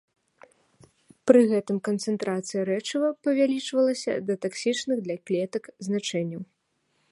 Пры 1.31 1.41
гэтым 1.51 1.77
канцэнтрацыя 1.87 2.63
рэчыва 2.71 3.09
павялічвалася 3.27 4.13
да 4.29 4.33
таксічных 4.47 4.97
для 5.09 5.17
клетак 5.31 5.63
значэнняў. 5.89 6.43